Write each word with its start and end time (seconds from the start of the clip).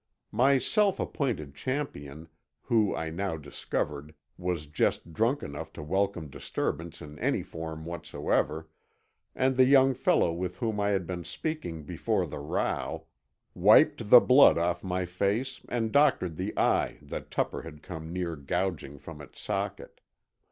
My 0.31 0.57
self 0.57 0.99
appointed 0.99 1.53
champion—who, 1.53 2.95
I 2.95 3.11
now 3.11 3.37
discovered, 3.37 4.15
was 4.35 4.65
just 4.65 5.13
drunk 5.13 5.43
enough 5.43 5.71
to 5.73 5.83
welcome 5.83 6.27
disturbance 6.27 7.03
in 7.03 7.19
any 7.19 7.43
form 7.43 7.85
whatsoever—and 7.85 9.55
the 9.57 9.65
young 9.65 9.93
fellow 9.93 10.33
with 10.33 10.57
whom 10.57 10.79
I 10.79 10.89
had 10.89 11.05
been 11.05 11.23
speaking 11.23 11.83
before 11.83 12.25
the 12.25 12.39
row, 12.39 13.05
wiped 13.53 14.09
the 14.09 14.19
blood 14.21 14.57
off 14.57 14.83
my 14.83 15.05
face 15.05 15.61
and 15.69 15.91
doctored 15.91 16.35
the 16.35 16.57
eye 16.57 16.97
that 17.03 17.29
Tupper 17.29 17.61
had 17.61 17.83
come 17.83 18.11
near 18.11 18.35
gouging 18.35 18.97
from 18.97 19.21
its 19.21 19.39
socket. 19.39 20.01